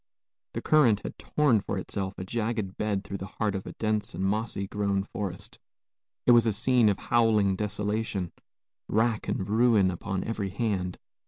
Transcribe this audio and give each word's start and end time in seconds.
The 0.53 0.63
current 0.63 1.01
had 1.01 1.19
torn 1.19 1.61
for 1.61 1.77
itself 1.77 2.17
a 2.17 2.23
jagged 2.23 2.75
bed 2.75 3.03
through 3.03 3.19
the 3.19 3.27
heart 3.37 3.53
of 3.53 3.67
a 3.67 3.73
dense 3.73 4.15
and 4.15 4.23
moss 4.23 4.57
grown 4.71 5.03
forest. 5.03 5.59
It 6.25 6.31
was 6.31 6.47
a 6.47 6.53
scene 6.53 6.89
of 6.89 6.97
howling 6.97 7.55
desolation, 7.55 8.31
rack 8.87 9.27
and 9.27 9.47
ruin 9.47 9.91
upon 9.91 10.23
every 10.23 10.49
hand. 10.49 10.97